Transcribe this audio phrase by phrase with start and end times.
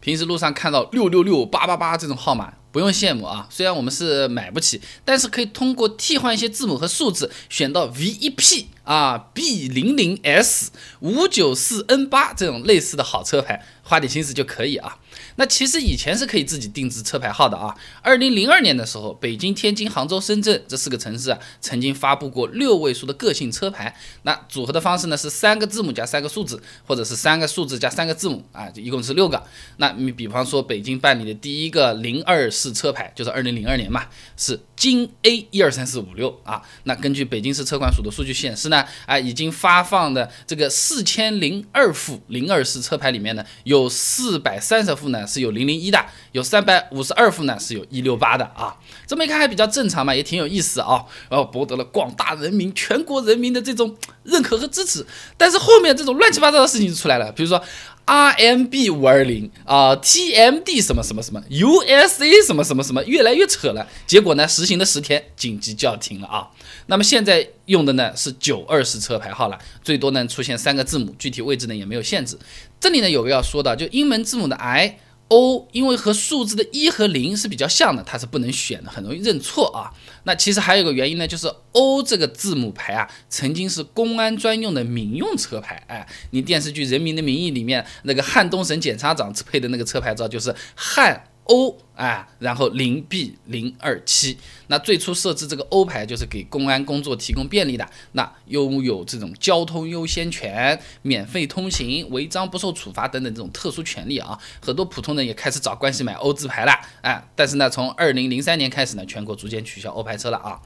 [0.00, 3.46] 平时路上看到六六六八八八这种号码，不用羡慕啊。
[3.50, 14.96] 虽然我们是买不起，但是可以通过替换一些字母和数字，选到 V 一 P 啊 B 零零 S 五九四 N 八这种类似的好车牌，花点心思就可以啊。
[15.36, 17.74] 那其实以前是可以自己定制车牌号的啊。
[18.02, 23.96] 二零零二年的时候，北京、天津、杭州、深圳这四个城市啊，曾经发布过六位数的个性车牌。
[24.22, 29.42] 那组合的方式呢是三个字母加三个数字，或者是三个数字加三个字母啊，就一共是六个。
[29.76, 34.06] 那你比方说北京办理的第一个零二式车牌，就是二零零二年嘛，
[34.36, 36.62] 是京 A 一二三四五六啊。
[36.84, 45.26] 那根据北京市车管所的数据显示呢，啊，已经发放的这个四千零二副零二式车牌里面呢，有四百三十副呢。
[45.26, 48.74] 是有零零一的，有三百五十二副呢，是有一六八的啊。
[49.06, 51.04] 这么一看还比较正常嘛，也挺有意思啊。
[51.28, 55.06] 然后博得了广大人民、全国人民的这种认可和支持。
[55.36, 57.62] 但是后面这种乱七八糟的事情就出来了，比如说
[58.10, 63.86] RMB 五二零啊，TMD 什么什么什么，USA 什么什么什么，越来越扯了。
[64.04, 66.50] 结果呢，实行的十天紧急叫停了啊。
[66.86, 72.36] 那么现在用的呢是九二式车牌号了，最多呢出现三个字母，具体位置呢也没有限制。
[72.80, 74.98] 这里呢有个要说的，就英文字母的 I。
[75.30, 79.90] O 因为和数字的一和零是比较像的，它是不能选的，很容易认错啊。
[80.24, 85.82] 那其实还有个原因呢，就是 O 这个字母牌啊，曾经是公安专用的民用车牌。
[85.86, 91.24] 哎，你电视剧《人民的名义》里面那个汉东省检察长配的那个车牌照，就是汉。
[91.44, 110.58] O 啊，然后零 B 零二七，那最初设置这个 O 牌就是给公安工作提供便利的，那拥有这种交通优先权、免费通行、违章不受处罚等等这种特殊权利啊，很多普通人也开始找关系买 O 字牌了，哎，但是呢，从二零零三年开始呢，全国逐渐取消 O 牌车了啊。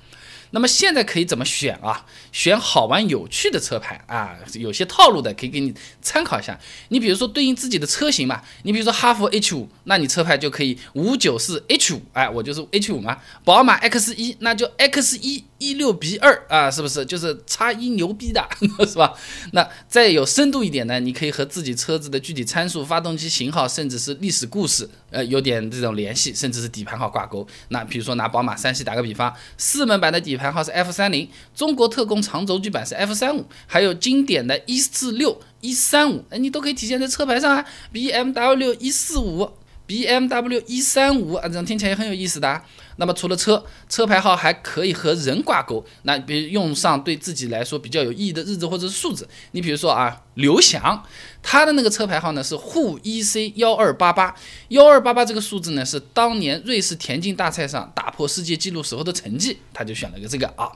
[0.51, 2.07] 那么现在可以怎么选啊？
[2.31, 6.57] 选好玩有趣的车牌啊，有些套路的可以给你参考一下。
[6.91, 13.17] 你比如说对应自己的车型嘛，你比如说哈弗 H 五，那你车牌就可以五九四 H 五，哎，我就是 H 五嘛。
[13.45, 15.45] 宝马 X 一，那就 X 一。
[15.59, 18.47] 一六 B 二啊，是不是就是差一牛逼的，
[18.87, 19.15] 是吧？
[19.53, 27.47] 那再有深度一点呢，你可以和自己车子的具体参数、发动机型号，甚至是历史故事，呃，有点这种联系，甚至是底盘号挂钩。
[27.69, 37.65] 那比如说拿宝马三系打个比方，四门版的底盘号是 F 三零，中国特供长轴距版是 F 三五，还有经典的一四六、一三五，哎，你都可以体现在车牌上啊。
[37.91, 39.51] BMW 一四五、
[39.87, 42.63] BMW 一三五啊，这样听起来也很有意思的。
[42.97, 51.03] 那么除了车车牌号还可以和人挂钩，那比如用上对自己来说比较有意义的日子或者是数字，你比如说啊，刘翔，
[51.43, 54.35] 他的那个车牌号呢是沪 EC 幺二八八
[54.69, 60.71] 幺二八八，这个数字呢是当年瑞士田径大赛上打破世界纪录时候的成绩，他就选了个这个啊。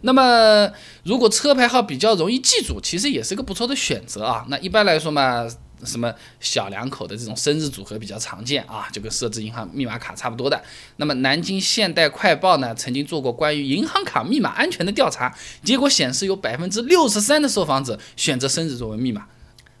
[0.00, 0.70] 那么
[1.04, 4.46] 如果车牌号比较容易记住，其实也是个不错的选择啊。
[4.48, 5.46] 那一般来说嘛。
[5.84, 10.62] 什么小两口的这种生日组合比较常见啊，就跟设置银行密码卡差不多的。
[10.96, 19.26] 那么南京现代快报呢，曾经做过关于银行卡密码安全的调查，结果显示有百分之六十三的受访者选择生日作为密码。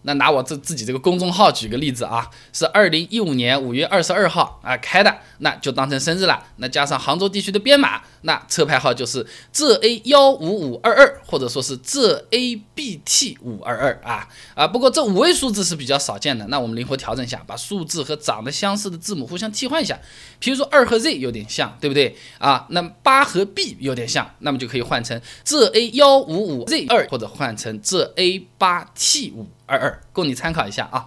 [0.02, 6.42] 那拿我这自己这个公众号举个例子啊，是二零一五年五月二十二号啊开的，那就当成生日了。
[6.56, 14.66] 那加上杭州地区的编码，那车牌号就是浙 A 幺五五二二，或者说是浙 A B T 五二二啊啊。
[14.66, 19.98] 不过这五位数字是比较少见的，那我们灵活调整一下，把数字和长得相似的字母互相替换一下。
[20.38, 22.66] 比如说二和 Z 有点像，对不对啊？
[22.70, 29.46] 那八和 B 有点像，那么就可以换成浙 A 幺五五 Z 二，或者换成浙 A 八 T 五。
[29.70, 31.06] 二二供你参考一下啊，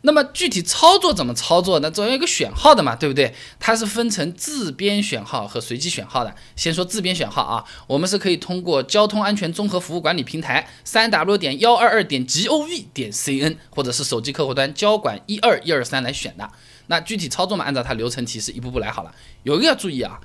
[0.00, 1.78] 那么具体操作怎么操作？
[1.78, 3.32] 呢总要一个选号的嘛，对不对？
[3.60, 6.34] 它是分成自编选号和随机选号的。
[6.56, 16.50] 先说自编选号啊，我们是可以通过交通安全综合服务管理平台三 w 点幺二二点 gov 点 cn，或者是手机客户端交管一二一二三来选的。
[16.88, 19.14] 那具体操作嘛，按照它流程提示一步步来好了。
[19.44, 20.18] 有一个要注意啊，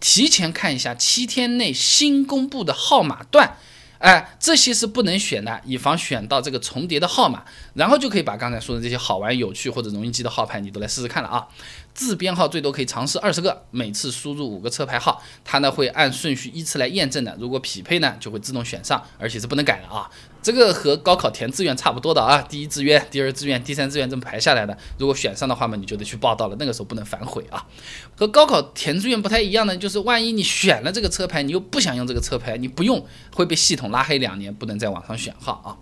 [0.00, 3.56] 提前看一下七天内新公布的号码段。
[3.98, 11.46] 哎，这些是不能选的，以防选到这个重叠的号码，然后就可以把刚才说的这些好玩、有趣或者容易记的号牌，你都来试试看了啊。
[11.94, 20.10] 自编号最多可以尝试二十个，每次输入五个车牌号，它呢会按顺序依次来验证的，如果匹配呢就会自动选上，而且是不能改的啊。
[20.46, 27.66] 这个和高考填志愿差不多的啊，第一志愿、第二志愿、第三志愿这么排下来的，如果选上的话嘛，你就得去报到了，那个时候不能反悔啊。
[28.14, 33.04] 和高考填志愿不太一样的，就是万一你选了这个车牌，你又不想用这个车牌，你不用
[33.34, 35.74] 会被系统拉黑两年，不能在网上选号啊。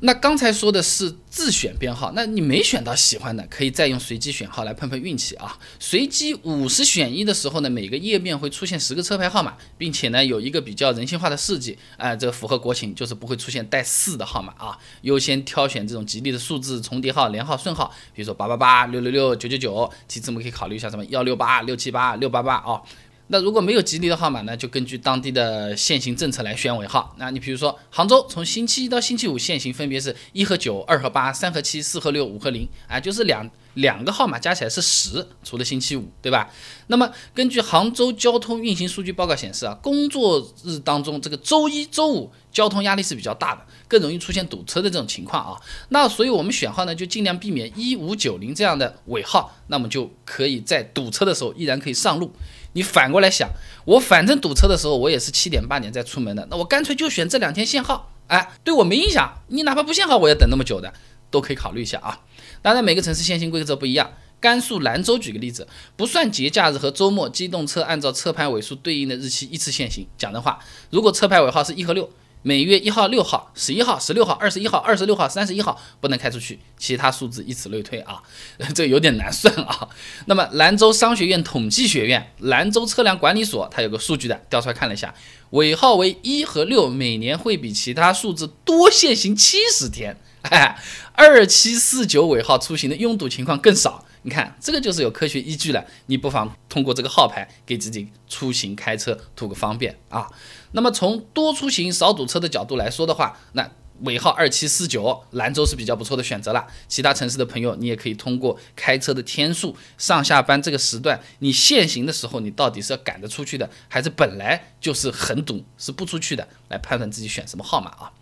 [0.00, 5.58] 那刚才说的是自选编号，那你没选到喜欢的，可以再用随机选号来碰碰运气啊。
[5.78, 14.78] 随机五十选一的时候呢，每个页面会出现十个车牌号码，并且呢有一个比较人性化的设计，哎，这个符合国情，就是不会出现带四的号码啊。
[15.02, 19.90] 优先挑选这种吉利的数字重叠号、连号、顺号，比如说八八八、六六六、九九九。
[20.08, 22.80] 其次我们可以考虑一下什么幺六八、六七八、六八八啊。
[23.28, 27.14] 那如果没有吉利的号码呢，就根据当地的限行政策来选尾号。
[27.18, 36.50] 那你比如说杭州，从星期一到星期五限行分别是一和九、二和八、三和七、四和六、五和零，啊，就是两两个号码加起来是十，除了星期五，对吧？
[36.88, 45.60] 那么根据杭州交通运行数据报告显示啊，工作日当中这个周一周五交通压力是比较大的，更容易出现堵车的这种情况啊。
[45.90, 52.32] 那所以我们选号呢，就尽量避免一五九零这样的尾号，那么就可以在堵车的时候依然可以上路。
[52.72, 53.48] 你反过来想，
[53.84, 59.42] 我反正堵车的时候，我也是七点八点再出门的，那我干脆就选这两天限号，哎，对我没影响。
[59.48, 60.92] 你哪怕不限号，我也等那么久的，
[61.30, 62.20] 都可以考虑一下啊。
[62.62, 64.10] 当然，每个城市限行规则不一样。
[64.38, 65.66] 甘肃兰州举个例子，
[65.96, 70.06] 不算节假日和周末，机动车按照车牌尾数对应的日期依次限行。
[70.18, 70.58] 讲的话，
[70.90, 72.10] 如果车牌尾号是一和六。
[72.42, 78.22] 每月一号、六号、十一号、十六号、二十一号、二十六号、三十一号不能开出去，其他数字以此类推啊，
[78.72, 79.88] 这有点难算啊。
[80.26, 85.12] 那么兰州商学院统计学院兰州车辆管理所它有个数据的，调出来看了一下，
[85.50, 90.16] 尾号为一和六，每年会比其他数字多限行七十天，
[90.50, 90.78] 哎，
[91.14, 94.04] 二七四九尾号出行的拥堵情况更少。
[94.22, 95.84] 你看，这个就是有科学依据了。
[96.06, 100.26] 你不妨通过这个号牌给自己出行开车图个方便啊。
[100.72, 103.70] 那么从多出行少堵车的角度来说的话，那
[104.00, 106.66] 尾号二七四九兰州是比较不错的选择了。
[106.88, 118.12] 其他城市的朋友，你也可以通过开车的天数、上下班这个时段，你限行的时候，你到底是要赶着出去的，还是本来就是很堵是不出去的，来判断自己选什么号码啊。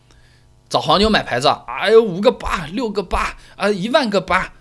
[0.68, 4.52] 找黄牛买牌照，哎呦五个八，六个八啊，一万个八。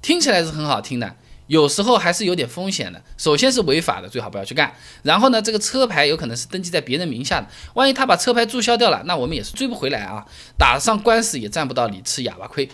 [0.00, 1.16] 听起来是很好听的，
[1.46, 3.02] 有时候还是有点风险的。
[3.16, 4.74] 首先是违法的，最好不要去干。
[5.02, 10.26] 然后呢，这个车牌有可能是登记在别人名下的，万一他把车牌注销掉了，那我们也是追不回来啊，
[10.58, 12.68] 打上官司也占不到理，吃哑巴亏。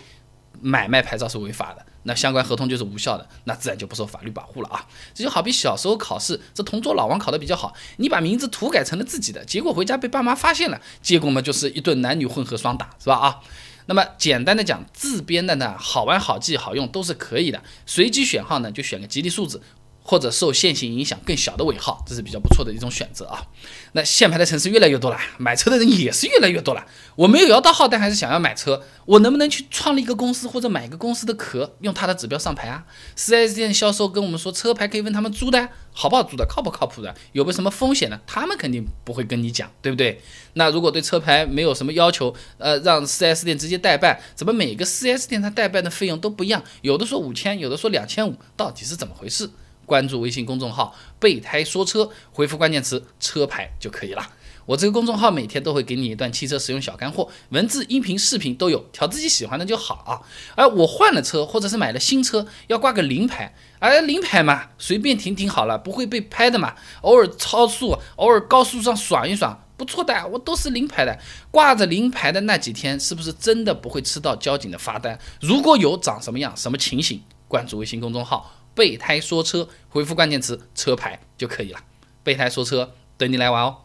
[0.61, 4.85] 买卖牌照是违法的，那相关合同就是无效的，那自然就不受法律保护了啊。
[5.13, 13.39] 这就好比小时候考试，这同桌老王考得比较好，你把名字涂改成了自己的，结果回家被爸妈发现了，结果嘛就是一顿男女混合双打，是吧啊？
[13.87, 17.59] 那么简单的讲，自编的呢，好玩、好记、好用都是可以的。
[17.87, 19.59] 随机选号呢，就选个吉利数字。
[20.03, 23.45] 或者受限行影响更小的尾号，这是比较不错的一种选择啊。
[23.93, 26.85] 那限牌的城市越来越多了，买车的人也是越来越多了。
[27.15, 32.85] 我没有摇到号，但还是想要买车，我能不能去创立一个公司或者买一个公司的壳，用它的指标上牌啊
[33.17, 38.19] ？4S 店销售跟我们说，车牌可以问他们租的好不好租的，靠不靠谱的，有没有什么风险呢？
[38.25, 40.21] 他们肯定不会跟你讲，对不对？
[40.53, 46.63] 那如果对车牌没有什么要求，呃，让 4S 店直接代办，怎么每个 4S 店它代办的费用都不一样？
[46.81, 49.49] 有的说五千，有的说两千五，到底是怎么回事？
[49.89, 54.29] 关注微信公众号“备胎说车”，回复关键词“车牌”就可以了。
[54.67, 60.21] 我这个公众号每天都会给你一段汽车使用小干货，文字、音频、视频都有，挑自己喜欢的就好啊。
[60.55, 66.75] 而我换了车，或者是买了新车，要挂个临牌，而临牌嘛，随便停停好了，不会被拍的嘛。
[67.01, 71.17] 偶尔超速，偶尔高速上爽一爽，不错的，我都是临牌的。
[71.49, 75.17] 挂着临牌的那几天，是不是真的不会吃到交警的罚单？
[75.41, 77.23] 如果有，长什么样，什么情形？
[77.47, 78.51] 关注微信公众号。
[78.79, 81.81] 备胎说车，回复关键词“车牌”就可以了。
[82.23, 83.81] 备胎说车，等你来玩哦。